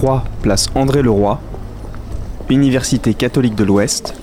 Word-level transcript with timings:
3, 0.00 0.24
place 0.40 0.70
André 0.74 1.02
Leroy, 1.02 1.38
Université 2.48 3.12
catholique 3.12 3.54
de 3.54 3.64
l'Ouest, 3.64 4.14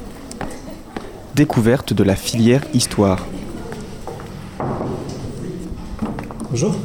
découverte 1.35 1.93
de 1.93 2.03
la 2.03 2.15
filière 2.15 2.63
Histoire. 2.73 3.27
Bonjour. 6.49 6.75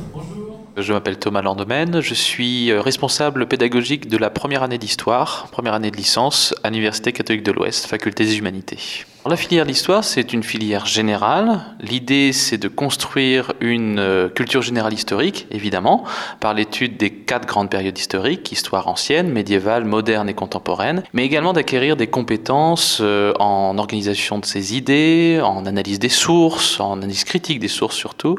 Je 0.76 0.92
m'appelle 0.92 1.18
Thomas 1.18 1.40
Landemaine, 1.40 2.02
je 2.02 2.12
suis 2.12 2.70
euh, 2.70 2.82
responsable 2.82 3.48
pédagogique 3.48 4.10
de 4.10 4.18
la 4.18 4.28
première 4.28 4.62
année 4.62 4.76
d'histoire, 4.76 5.48
première 5.50 5.72
année 5.72 5.90
de 5.90 5.96
licence 5.96 6.54
à 6.62 6.68
l'Université 6.68 7.14
catholique 7.14 7.44
de 7.44 7.52
l'Ouest, 7.52 7.86
faculté 7.86 8.26
des 8.26 8.36
humanités. 8.36 9.06
La 9.24 9.36
filière 9.36 9.66
d'histoire, 9.66 10.02
c'est 10.02 10.32
une 10.32 10.42
filière 10.42 10.84
générale. 10.84 11.60
L'idée, 11.78 12.32
c'est 12.32 12.58
de 12.58 12.66
construire 12.66 13.52
une 13.60 14.00
euh, 14.00 14.28
culture 14.28 14.62
générale 14.62 14.92
historique, 14.94 15.46
évidemment, 15.52 16.02
par 16.40 16.54
l'étude 16.54 16.96
des 16.96 17.10
quatre 17.10 17.46
grandes 17.46 17.70
périodes 17.70 17.96
historiques, 17.96 18.50
histoire 18.50 18.88
ancienne, 18.88 19.28
médiévale, 19.30 19.84
moderne 19.84 20.28
et 20.28 20.34
contemporaine, 20.34 21.04
mais 21.12 21.24
également 21.24 21.52
d'acquérir 21.52 21.96
des 21.96 22.08
compétences 22.08 22.98
euh, 23.00 23.32
en 23.38 23.78
organisation 23.78 24.40
de 24.40 24.44
ses 24.44 24.74
idées, 24.76 25.40
en 25.40 25.66
analyse 25.66 26.00
des 26.00 26.08
sources, 26.08 26.80
en 26.80 26.94
analyse 26.94 27.22
critique 27.22 27.60
des 27.60 27.68
sources 27.68 27.94
surtout, 27.94 28.36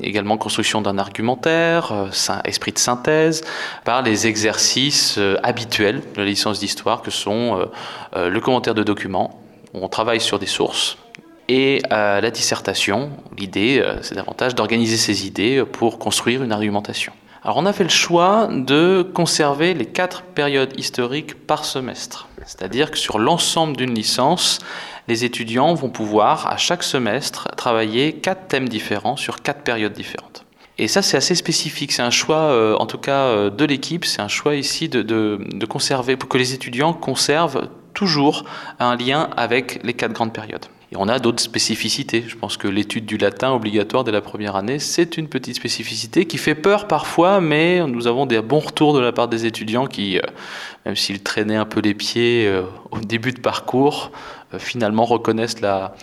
également 0.00 0.38
construction 0.38 0.80
d'un 0.80 0.98
argumentaire, 0.98 1.90
euh, 1.90 2.40
esprit 2.44 2.70
de 2.70 2.78
synthèse, 2.78 3.42
par 3.84 4.02
les 4.02 4.28
exercices 4.28 5.18
habituels 5.42 6.02
de 6.14 6.20
la 6.20 6.26
licence 6.26 6.60
d'histoire 6.60 7.02
que 7.02 7.10
sont 7.10 7.68
le 8.14 8.40
commentaire 8.40 8.74
de 8.74 8.84
documents, 8.84 9.39
on 9.74 9.88
travaille 9.88 10.20
sur 10.20 10.38
des 10.38 10.46
sources. 10.46 10.98
Et 11.52 11.82
euh, 11.90 12.20
la 12.20 12.30
dissertation, 12.30 13.10
l'idée, 13.36 13.82
euh, 13.84 13.96
c'est 14.02 14.14
davantage 14.14 14.54
d'organiser 14.54 14.96
ces 14.96 15.26
idées 15.26 15.64
pour 15.64 15.98
construire 15.98 16.44
une 16.44 16.52
argumentation. 16.52 17.12
Alors 17.42 17.56
on 17.56 17.66
a 17.66 17.72
fait 17.72 17.82
le 17.82 17.90
choix 17.90 18.48
de 18.52 19.02
conserver 19.02 19.74
les 19.74 19.86
quatre 19.86 20.22
périodes 20.22 20.78
historiques 20.78 21.34
par 21.34 21.64
semestre. 21.64 22.28
C'est-à-dire 22.46 22.92
que 22.92 22.98
sur 22.98 23.18
l'ensemble 23.18 23.76
d'une 23.76 23.92
licence, 23.92 24.60
les 25.08 25.24
étudiants 25.24 25.74
vont 25.74 25.88
pouvoir, 25.88 26.46
à 26.46 26.56
chaque 26.56 26.84
semestre, 26.84 27.48
travailler 27.56 28.12
quatre 28.12 28.46
thèmes 28.46 28.68
différents 28.68 29.16
sur 29.16 29.42
quatre 29.42 29.62
périodes 29.62 29.94
différentes. 29.94 30.44
Et 30.78 30.86
ça, 30.86 31.02
c'est 31.02 31.16
assez 31.16 31.34
spécifique. 31.34 31.90
C'est 31.90 32.02
un 32.02 32.10
choix, 32.10 32.42
euh, 32.42 32.76
en 32.76 32.86
tout 32.86 32.98
cas, 32.98 33.50
de 33.50 33.64
l'équipe. 33.64 34.04
C'est 34.04 34.22
un 34.22 34.28
choix 34.28 34.54
ici 34.54 34.88
de, 34.88 35.66
conserver, 35.66 36.16
pour 36.16 36.28
que 36.28 36.38
les 36.38 36.54
étudiants 36.54 36.92
conservent 36.92 37.68
toujours 37.94 38.44
un 38.78 38.96
lien 38.96 39.30
avec 39.36 39.80
les 39.82 39.94
quatre 39.94 40.12
grandes 40.12 40.32
périodes. 40.32 40.66
Et 40.92 40.96
on 40.96 41.06
a 41.06 41.20
d'autres 41.20 41.42
spécificités. 41.42 42.24
Je 42.26 42.34
pense 42.34 42.56
que 42.56 42.66
l'étude 42.66 43.06
du 43.06 43.16
latin 43.16 43.52
obligatoire 43.52 44.02
dès 44.02 44.10
la 44.10 44.20
première 44.20 44.56
année, 44.56 44.80
c'est 44.80 45.16
une 45.16 45.28
petite 45.28 45.54
spécificité 45.54 46.26
qui 46.26 46.36
fait 46.36 46.56
peur 46.56 46.88
parfois, 46.88 47.40
mais 47.40 47.86
nous 47.86 48.08
avons 48.08 48.26
des 48.26 48.40
bons 48.40 48.58
retours 48.58 48.92
de 48.92 48.98
la 48.98 49.12
part 49.12 49.28
des 49.28 49.46
étudiants 49.46 49.86
qui, 49.86 50.18
euh, 50.18 50.22
même 50.84 50.96
s'ils 50.96 51.22
traînaient 51.22 51.56
un 51.56 51.64
peu 51.64 51.80
les 51.80 51.94
pieds 51.94 52.44
euh, 52.48 52.62
au 52.90 52.98
début 52.98 53.30
de 53.30 53.38
parcours, 53.38 54.10
euh, 54.52 54.58
finalement 54.58 55.04
reconnaissent 55.04 55.60
la, 55.60 55.94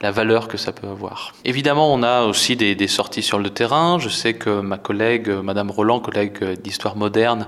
valeur 0.00 0.48
que 0.48 0.56
ça 0.56 0.72
peut 0.72 0.88
avoir. 0.88 1.32
Évidemment, 1.44 1.94
on 1.94 2.02
a 2.02 2.24
aussi 2.24 2.56
des, 2.56 2.88
sorties 2.88 3.22
sur 3.22 3.38
le 3.38 3.50
terrain. 3.50 4.00
Je 4.00 4.08
sais 4.08 4.34
que 4.34 4.60
ma 4.60 4.76
collègue, 4.76 5.28
Madame 5.28 5.70
Roland, 5.70 6.00
collègue 6.00 6.42
d'histoire 6.60 6.96
moderne, 6.96 7.46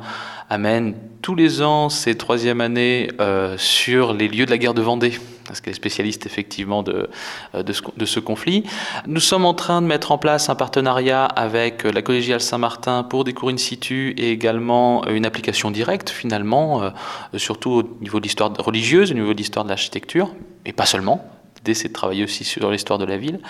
amène 0.48 0.94
tous 1.20 1.34
les 1.34 1.62
ans 1.62 1.88
ses 1.88 2.16
troisième 2.16 2.60
années 2.60 3.08
sur 3.56 4.12
les 4.12 4.28
lieux 4.28 4.46
de 4.46 4.52
la 4.52 4.58
guerre 4.58 4.74
de 4.74 4.82
Vendée, 4.82 5.18
parce 5.46 5.60
qu'elle 5.60 5.72
est 5.72 5.76
spécialiste 5.76 6.26
effectivement 6.26 6.82
de, 6.82 7.08
euh, 7.54 7.62
de, 7.62 7.72
ce, 7.72 7.82
ce, 8.04 8.20
conflit. 8.20 8.64
Nous 9.06 9.20
sommes 9.20 9.44
en 9.44 9.54
train 9.54 9.82
de 9.82 9.86
mettre 9.86 10.12
en 10.12 10.18
place 10.18 10.48
un 10.48 10.54
partenariat 10.54 11.24
avec 11.24 11.84
la 11.84 12.02
collégiale 12.02 12.40
Saint-Martin 12.40 13.02
pour 13.02 13.24
des 13.24 13.32
cours 13.32 13.50
in 13.50 13.56
situ 13.56 14.14
et 14.16 14.30
également 14.30 15.06
une 15.06 15.26
application 15.26 15.70
directe 15.70 16.10
finalement, 16.10 16.82
euh, 16.82 16.90
surtout 17.36 17.70
au 17.70 17.82
niveau 18.00 18.18
de 18.18 18.24
l'histoire 18.24 18.52
religieuse, 18.58 19.10
au 19.10 19.14
niveau 19.14 19.32
de 19.32 19.38
l'histoire 19.38 19.64
de 19.64 19.70
l'architecture, 19.70 20.34
et 20.64 20.72
pas 20.72 20.86
seulement 20.86 21.33
c'est 21.72 21.88
de 21.88 21.92
travailler 21.94 22.24
aussi 22.24 22.44
sur 22.44 22.70
l'histoire 22.70 22.98
de 22.98 23.06
la 23.06 23.16
ville. 23.16 23.40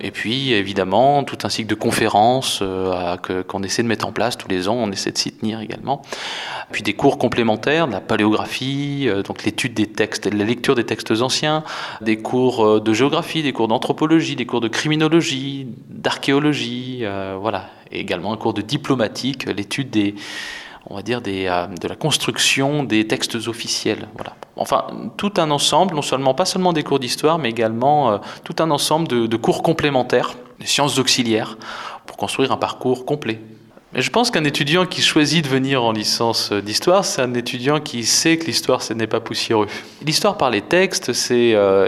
Et 0.00 0.10
puis 0.10 0.52
évidemment 0.52 1.24
tout 1.24 1.38
un 1.44 1.48
cycle 1.48 1.68
de 1.68 1.74
conférences 1.74 2.60
euh, 2.62 3.16
qu'on 3.46 3.62
essaie 3.62 3.82
de 3.82 3.88
mettre 3.88 4.06
en 4.06 4.12
place 4.12 4.36
tous 4.36 4.48
les 4.48 4.68
ans, 4.68 4.74
on 4.74 4.90
essaie 4.90 5.12
de 5.12 5.18
s'y 5.18 5.32
tenir 5.32 5.60
également. 5.60 6.02
Puis 6.72 6.82
des 6.82 6.94
cours 6.94 7.18
complémentaires, 7.18 7.86
de 7.86 7.92
la 7.92 8.00
paléographie, 8.00 9.06
euh, 9.08 9.22
donc 9.22 9.44
l'étude 9.44 9.74
des 9.74 9.86
textes, 9.86 10.26
la 10.26 10.44
lecture 10.44 10.74
des 10.74 10.84
textes 10.84 11.10
anciens, 11.22 11.64
des 12.00 12.18
cours 12.18 12.64
euh, 12.64 12.80
de 12.80 12.92
géographie, 12.92 13.42
des 13.42 13.52
cours 13.52 13.68
d'anthropologie, 13.68 14.36
des 14.36 14.46
cours 14.46 14.60
de 14.60 14.68
criminologie, 14.68 15.66
d'archéologie, 15.88 17.04
voilà, 17.40 17.70
et 17.90 18.00
également 18.00 18.32
un 18.32 18.36
cours 18.36 18.54
de 18.54 18.62
diplomatique, 18.62 19.46
l'étude 19.46 19.90
des 19.90 20.14
on 20.90 20.96
va 20.96 21.02
dire, 21.02 21.20
euh, 21.26 21.66
de 21.66 21.88
la 21.88 21.96
construction 21.96 22.84
des 22.84 23.06
textes 23.06 23.36
officiels. 23.48 24.08
Voilà. 24.14 24.34
Enfin, 24.56 24.86
tout 25.16 25.32
un 25.36 25.50
ensemble, 25.50 25.94
non 25.94 26.02
seulement 26.02 26.34
pas 26.34 26.44
seulement 26.44 26.72
des 26.72 26.82
cours 26.82 26.98
d'histoire, 26.98 27.38
mais 27.38 27.50
également 27.50 28.12
euh, 28.12 28.18
tout 28.44 28.56
un 28.62 28.70
ensemble 28.70 29.08
de, 29.08 29.26
de 29.26 29.36
cours 29.36 29.62
complémentaires, 29.62 30.34
des 30.60 30.66
sciences 30.66 30.98
auxiliaires, 30.98 31.56
pour 32.06 32.16
construire 32.16 32.52
un 32.52 32.56
parcours 32.56 33.04
complet. 33.04 33.40
Je 33.96 34.10
pense 34.10 34.32
qu'un 34.32 34.42
étudiant 34.42 34.86
qui 34.86 35.02
choisit 35.02 35.44
de 35.44 35.48
venir 35.48 35.84
en 35.84 35.92
licence 35.92 36.52
d'histoire, 36.52 37.04
c'est 37.04 37.22
un 37.22 37.32
étudiant 37.34 37.78
qui 37.78 38.04
sait 38.04 38.36
que 38.38 38.46
l'histoire, 38.46 38.82
ce 38.82 38.92
n'est 38.92 39.06
pas 39.06 39.20
poussiéreux. 39.20 39.68
L'histoire 40.04 40.36
par 40.36 40.50
les 40.50 40.62
textes, 40.62 41.12
c'est 41.12 41.54
euh, 41.54 41.86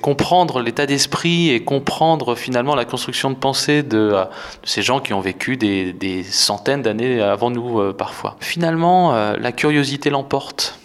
comprendre 0.00 0.62
l'état 0.62 0.86
d'esprit 0.86 1.50
et 1.50 1.62
comprendre 1.62 2.34
finalement 2.34 2.74
la 2.74 2.86
construction 2.86 3.30
de 3.30 3.36
pensée 3.36 3.82
de, 3.82 3.98
euh, 3.98 4.24
ces 4.62 4.80
gens 4.80 5.00
qui 5.00 5.12
ont 5.12 5.20
vécu 5.20 5.58
des, 5.58 6.22
centaines 6.22 6.80
d'années 6.80 7.20
avant 7.20 7.50
nous 7.50 7.78
euh, 7.78 7.92
parfois. 7.92 8.36
Finalement, 8.40 9.14
euh, 9.14 9.36
la 9.38 9.52
curiosité 9.52 10.08
l'emporte. 10.08 10.78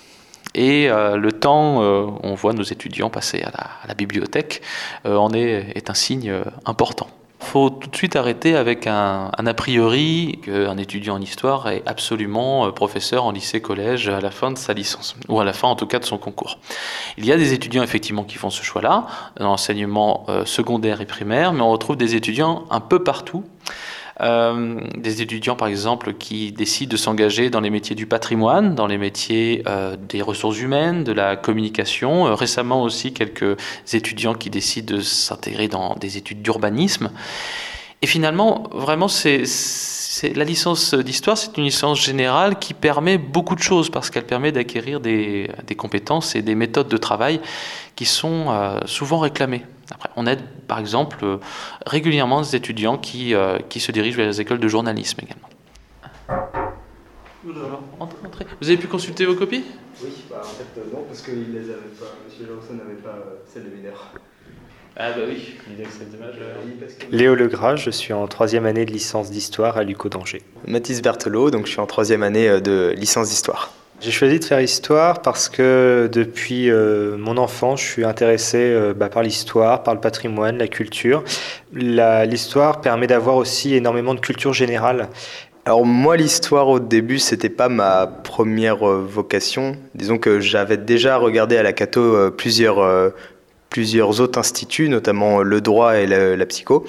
Et 0.55 0.89
euh, 0.89 1.15
le 1.15 1.31
temps, 1.31 1.81
euh, 1.83 2.07
on 2.23 2.33
voit 2.33 2.51
nos 2.51 2.63
étudiants 2.63 3.09
passer 3.09 3.41
à 3.43 3.51
la, 3.51 3.63
à 3.83 3.87
la 3.87 3.93
bibliothèque, 3.93 4.61
en 5.05 5.31
est, 5.31 5.71
est 5.75 5.89
un 5.89 5.93
signe 5.93 6.33
important 6.65 7.07
faut 7.49 7.71
tout 7.71 7.89
de 7.89 7.95
suite 7.95 8.15
arrêter 8.15 8.55
avec 8.55 8.85
un, 8.85 9.31
un 9.35 9.47
a 9.47 9.53
priori 9.55 10.39
qu'un 10.43 10.77
étudiant 10.77 11.15
en 11.15 11.21
histoire 11.21 11.67
est 11.69 11.81
absolument 11.87 12.67
euh, 12.67 12.71
professeur 12.71 13.25
en 13.25 13.31
lycée, 13.31 13.59
collège 13.59 14.07
à 14.07 14.21
la 14.21 14.29
fin 14.29 14.51
de 14.51 14.57
sa 14.57 14.73
licence, 14.73 15.15
ou 15.27 15.39
à 15.39 15.43
la 15.43 15.53
fin 15.53 15.67
en 15.67 15.75
tout 15.75 15.88
cas 15.88 15.97
de 15.97 16.05
son 16.05 16.19
concours. 16.19 16.59
Il 17.17 17.25
y 17.25 17.31
a 17.31 17.38
des 17.38 17.53
étudiants 17.53 17.81
effectivement 17.81 18.23
qui 18.23 18.35
font 18.35 18.51
ce 18.51 18.63
choix-là, 18.63 19.07
dans 19.38 19.45
l'enseignement 19.45 20.25
euh, 20.29 20.45
secondaire 20.45 21.01
et 21.01 21.07
primaire, 21.07 21.51
mais 21.51 21.61
on 21.61 21.71
retrouve 21.71 21.97
des 21.97 22.13
étudiants 22.13 22.65
un 22.69 22.81
peu 22.81 23.03
partout. 23.03 23.43
Euh, 24.22 24.81
des 24.97 25.22
étudiants, 25.22 25.56
par 25.56 25.69
exemple, 25.69 26.13
qui 26.13 26.52
décident 26.52 26.91
de 26.91 26.97
s'engager 26.97 27.50
dans 27.50 27.62
les 27.62 27.69
métiers 27.69 27.96
du 27.96 28.06
patrimoine, 28.06 28.75
dans 28.75 28.88
les 28.88 28.97
métiers 28.97 29.63
euh, 29.68 29.96
des 29.97 30.22
ressources 30.22 30.59
humaines, 30.59 31.03
de 31.03 31.13
la 31.13 31.38
communication. 31.38 32.28
Euh, 32.28 32.34
récemment 32.34 32.84
aussi, 32.84 33.13
quelques 33.13 33.57
étudiants 33.94 34.34
qui 34.34 34.50
décident 34.50 34.97
de 34.97 35.02
s'intégrer 35.02 35.69
dans 35.69 35.96
des 35.96 36.18
études 36.18 36.41
d'urbanisme. 36.41 37.12
Et 38.02 38.07
finalement, 38.07 38.69
vraiment, 38.74 39.07
c'est 39.07 39.44
la 40.36 40.44
licence 40.44 40.94
d'histoire, 40.94 41.38
c'est 41.38 41.57
une 41.57 41.66
licence 41.66 42.01
générale 42.01 42.57
qui 42.59 42.74
permet 42.74 43.18
beaucoup 43.18 43.56
de 43.56 43.62
choses 43.62 43.90
parce 43.90 44.09
qu'elle 44.09 44.25
permet 44.25 44.51
d'acquérir 44.51 45.00
des, 45.01 45.50
compétences 45.78 46.36
et 46.36 46.41
des 46.41 46.56
méthodes 46.56 46.88
de 46.88 46.97
travail 46.97 47.41
qui 47.97 48.06
sont 48.06 48.78
souvent 48.86 49.19
réclamées. 49.19 49.63
Après, 49.94 50.09
on 50.16 50.25
aide 50.27 50.41
par 50.67 50.79
exemple 50.79 51.17
euh, 51.23 51.38
régulièrement 51.85 52.41
des 52.41 52.55
étudiants 52.55 52.97
qui, 52.97 53.33
euh, 53.33 53.59
qui 53.69 53.79
se 53.79 53.91
dirigent 53.91 54.17
vers 54.17 54.27
les 54.27 54.41
écoles 54.41 54.59
de 54.59 54.67
journalisme 54.67 55.19
également. 55.23 55.50
Vous 57.44 58.67
avez 58.67 58.77
pu 58.77 58.88
consulter 58.88 59.25
vos 59.25 59.35
copies? 59.35 59.63
Oui, 60.03 60.09
bah, 60.29 60.41
en 60.41 60.45
fait 60.45 60.94
non, 60.94 61.03
parce 61.07 61.22
que 61.22 61.31
les 61.31 61.69
avait 61.69 61.79
pas, 62.00 62.05
M. 62.27 62.47
Johnson 62.47 62.73
n'avait 62.73 63.01
pas 63.01 63.17
celle 63.51 63.63
de 63.66 63.75
Mineur. 63.75 64.13
Ah 65.01 65.11
bah 65.11 65.22
oui, 65.27 65.55
c'est 65.89 66.11
dommage. 66.11 66.35
Léo 67.11 67.33
Legras, 67.33 67.77
je 67.77 67.89
suis 67.89 68.11
en 68.11 68.27
troisième 68.27 68.66
année 68.66 68.85
de 68.85 68.91
licence 68.91 69.31
d'histoire 69.31 69.77
à 69.77 69.83
l'UCO 69.83 70.09
d'Angers. 70.09 70.41
Mathis 70.67 71.01
Berthelot, 71.01 71.51
donc 71.51 71.67
je 71.67 71.71
suis 71.71 71.79
en 71.79 71.85
troisième 71.85 72.21
année 72.21 72.59
de 72.59 72.94
licence 72.97 73.30
d'histoire. 73.30 73.71
J'ai 74.01 74.12
choisi 74.12 74.40
de 74.40 74.46
faire 74.46 74.62
histoire 74.62 75.22
parce 75.22 75.50
que 75.50 76.10
depuis 76.10 76.72
euh, 76.72 77.18
mon 77.18 77.36
enfance, 77.36 77.81
je 77.81 77.86
suis 77.86 78.06
intéressé 78.06 78.57
euh, 78.57 78.94
bah, 78.94 79.10
par 79.10 79.24
l'histoire, 79.24 79.84
par 79.84 79.94
le 79.94 80.00
patrimoine, 80.00 80.57
la 80.57 80.69
culture. 80.69 81.22
L'histoire 81.74 82.80
permet 82.80 83.07
d'avoir 83.07 83.36
aussi 83.36 83.75
énormément 83.75 84.13
de 84.13 84.22
culture 84.22 84.54
générale. 84.54 85.10
Alors 85.66 85.86
moi, 85.86 86.16
l'histoire 86.16 86.69
au 86.69 86.80
début, 86.80 87.19
c'était 87.19 87.50
pas 87.50 87.68
ma 87.68 88.07
première 88.07 88.88
euh, 88.88 89.06
vocation. 89.06 89.75
Disons 89.96 90.18
que 90.18 90.40
j'avais 90.40 90.78
déjà 90.78 91.18
regardé 91.18 91.57
à 91.57 91.63
la 91.63 91.74
Cato 91.74 92.31
plusieurs, 92.31 93.12
plusieurs 93.69 94.22
autres 94.22 94.40
instituts, 94.40 94.88
notamment 94.88 95.42
le 95.42 95.60
droit 95.60 95.98
et 95.98 96.07
la 96.07 96.46
psycho. 96.46 96.86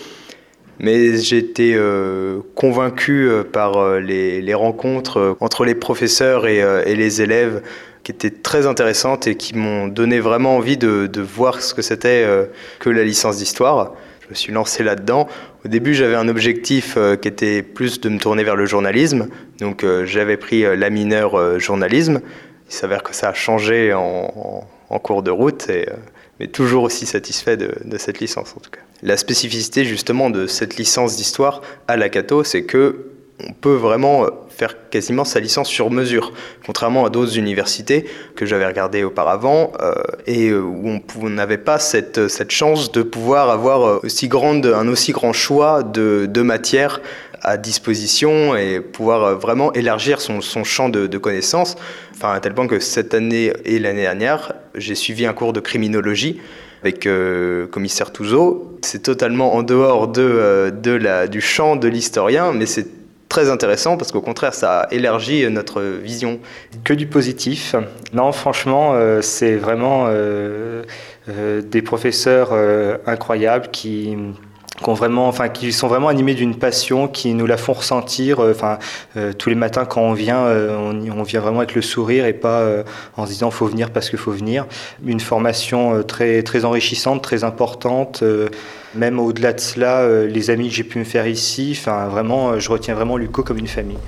Mais 0.83 1.33
été 1.35 1.75
euh, 1.75 2.41
convaincu 2.55 3.29
par 3.53 3.99
les, 3.99 4.41
les, 4.41 4.55
rencontres 4.55 5.37
entre 5.41 5.65
les 5.65 5.75
professeurs 5.75 6.47
et, 6.47 6.95
les 6.95 7.23
élèves 7.23 7.63
qui 8.03 8.13
étaient 8.13 8.31
très 8.31 8.67
intéressantes 8.67 9.27
et 9.27 9.37
qui 9.37 9.55
m'ont 9.55 9.89
donné 9.89 10.21
vraiment 10.21 10.57
envie 10.57 10.79
de, 10.79 11.21
voir 11.21 11.61
ce 11.61 11.75
que 11.75 11.83
c'était 11.83 12.27
que 12.79 12.89
la 12.89 13.05
licence 13.05 13.37
d'histoire. 13.37 13.93
Je 14.23 14.31
me 14.31 14.35
suis 14.35 14.53
lancé 14.53 14.83
là-dedans 14.83 15.29
Au 15.65 15.69
début, 15.69 15.93
j'avais 15.93 16.15
un 16.15 16.29
objectif 16.29 16.97
qui 17.21 17.29
était 17.29 17.63
plus 17.63 18.01
de 18.01 18.09
me 18.09 18.19
tourner 18.19 18.43
vers 18.43 18.57
le 18.57 18.65
journalisme. 18.65 19.29
Donc, 19.59 19.85
j'avais 20.05 20.39
pris 20.39 20.63
la 20.63 20.89
mineure 20.89 21.61
journalisme. 21.61 22.23
Il 22.71 22.75
s'avère 22.75 23.03
que 23.03 23.15
ça 23.15 23.29
a 23.29 23.35
changé 23.35 23.93
en, 23.93 24.65
cours 25.03 25.23
de 25.23 25.31
route, 25.31 25.69
mais 26.39 26.47
toujours 26.47 26.85
aussi 26.85 27.05
satisfait 27.05 27.59
de 27.59 27.99
cette 27.99 28.21
licence 28.21 28.55
en 28.57 28.61
tout 28.61 28.71
cas. 28.71 28.81
La 29.03 29.17
spécificité 29.17 29.85
justement 29.85 30.31
de 30.31 30.47
cette 30.47 30.77
licence 30.77 31.17
d'histoire 31.17 31.63
à 31.89 31.97
la 31.97 32.09
Cato, 32.09 32.45
c'est 32.45 32.65
que 32.65 33.07
on 33.49 33.53
peut 33.55 33.75
vraiment 33.75 34.27
faire 34.51 34.91
quasiment 34.91 35.25
sa 35.25 35.41
licence 35.41 35.69
sur 35.69 35.91
mesure, 35.91 36.35
contrairement 36.67 37.07
à 37.07 37.09
d'autres 37.09 37.39
universités 37.39 38.05
que 38.37 38.45
j'avais 38.45 38.67
regardées 38.67 39.03
auparavant 39.03 39.73
euh, 39.81 39.95
et 40.27 40.53
où 40.53 41.01
on 41.23 41.31
n'avait 41.31 41.57
pas 41.57 41.79
cette, 41.79 42.29
cette, 42.29 42.51
chance 42.51 42.93
de 42.93 43.03
pouvoir 43.03 43.49
avoir 43.49 44.05
aussi 44.05 44.29
grande, 44.29 44.67
un 44.67 44.87
aussi 44.89 45.13
grand 45.13 45.33
choix 45.33 45.83
de, 45.83 46.27
de 46.27 46.43
matières 46.43 47.01
à 47.41 47.57
disposition 47.57 48.55
et 48.55 48.81
pouvoir 48.81 49.39
vraiment 49.39 49.73
élargir 49.73 50.21
son, 50.21 50.43
son 50.43 50.63
champ 50.63 50.91
de, 50.91 51.07
de, 51.07 51.19
connaissances. 51.19 51.77
Enfin, 52.15 52.33
à 52.33 52.41
tel 52.41 52.53
point 52.53 52.67
que 52.67 52.81
cette 52.81 53.15
année 53.15 53.55
et 53.65 53.79
l'année 53.79 54.03
dernière, 54.03 54.53
j'ai 54.75 54.95
suivi 54.95 55.25
un 55.25 55.33
cours 55.33 55.55
de 55.55 55.61
criminologie 55.61 56.39
avec 56.83 57.07
euh, 57.07 57.67
commissaire 57.67 58.13
Touzeau. 58.13 58.79
C'est 58.83 59.03
totalement 59.03 59.55
en 59.55 59.63
dehors 59.63 60.09
de, 60.09 60.23
euh, 60.23 61.27
du 61.27 61.41
champ 61.41 61.77
de 61.77 61.89
l'historien, 61.89 62.53
mais 62.53 62.67
c'est 62.67 62.87
très 63.31 63.49
intéressant 63.49 63.97
parce 63.97 64.13
qu'au 64.13 64.21
contraire, 64.21 64.53
ça 64.53 64.87
élargit 64.91 65.49
notre 65.49 65.81
vision. 65.81 66.41
Que 66.85 66.93
du 66.93 67.07
positif. 67.07 67.75
Non, 68.13 68.33
franchement, 68.33 68.93
euh, 68.95 69.23
c'est 69.23 69.57
vraiment 69.57 70.07
euh, 70.09 70.83
euh, 71.31 71.63
des 71.63 71.81
professeurs 71.81 72.53
incroyables 73.07 73.69
qui 73.69 74.19
vraiment, 74.89 75.29
enfin, 75.29 75.49
qui 75.49 75.73
sont 75.73 75.89
vraiment 75.89 76.09
animés 76.09 76.35
d'une 76.35 76.57
passion, 76.57 77.09
qui 77.09 77.35
nous 77.35 77.47
la 77.47 77.57
font 77.57 77.73
ressentir. 77.73 78.41
Euh, 78.41 78.53
enfin, 78.53 78.79
euh, 79.17 79.33
tous 79.33 79.49
les 79.49 79.55
matins 79.55 79.85
quand 79.85 80.03
on 80.03 80.13
vient, 80.13 80.45
euh, 80.45 80.77
on, 80.77 81.23
vient 81.23 81.41
vraiment 81.41 81.59
avec 81.59 81.75
le 81.75 81.83
sourire 81.83 82.27
et 82.27 82.33
pas 82.33 82.67
en 83.17 83.27
se 83.27 83.31
disant 83.31 83.51
faut 83.51 83.67
venir 83.67 83.91
parce 83.91 84.11
qu'il 84.11 84.19
faut 84.19 84.33
venir. 84.33 84.67
Une 85.05 85.21
formation 85.21 86.03
très 86.03 86.43
très 86.43 86.65
enrichissante, 86.65 87.23
très 87.23 87.45
importante. 87.45 88.25
même 88.95 89.21
au-delà 89.21 89.53
de 89.53 89.61
cela, 89.61 90.09
les 90.27 90.51
amis 90.51 90.69
que 90.69 90.75
j'ai 90.75 90.85
pu 90.85 90.99
me 90.99 91.05
faire 91.05 91.27
ici, 91.27 91.77
enfin, 91.79 92.09
vraiment, 92.09 92.59
je 92.59 92.71
retiens 92.71 92.95
vraiment 92.95 93.17
Luco 93.17 93.43
comme 93.43 93.59
une 93.59 93.69
famille. 93.69 93.99